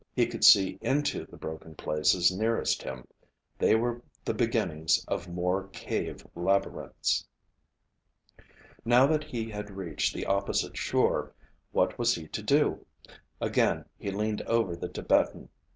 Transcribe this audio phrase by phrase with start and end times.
[0.15, 3.07] He could see into the broken places nearest him.
[3.59, 7.27] They were the beginnings of more cave labyrinths.
[8.83, 11.33] Now that he had reached the opposite shore,
[11.71, 12.83] what was he to do?
[13.39, 15.49] Again he leaned over the Tibetan.